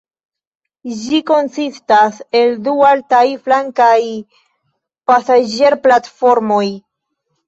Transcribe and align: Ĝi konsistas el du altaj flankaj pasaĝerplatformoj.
Ĝi 1.01 1.17
konsistas 1.31 2.15
el 2.39 2.55
du 2.67 2.73
altaj 2.91 3.21
flankaj 3.47 3.97
pasaĝerplatformoj. 5.13 6.63